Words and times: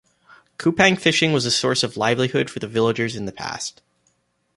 Kupang 0.57 0.99
fishing 0.99 1.31
was 1.31 1.45
a 1.45 1.51
source 1.51 1.83
of 1.83 1.95
livelihood 1.95 2.49
for 2.49 2.57
the 2.57 2.65
villagers 2.67 3.15
in 3.15 3.25
the 3.25 3.31
past. 3.31 3.83